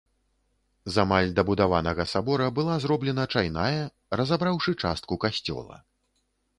З 0.95 1.03
амаль 1.03 1.33
дабудаванага 1.39 2.07
сабора 2.15 2.49
была 2.61 2.79
зроблена 2.87 3.29
чайная, 3.37 3.77
разабраўшы 4.19 4.71
частку 4.87 5.13
касцёла. 5.27 5.83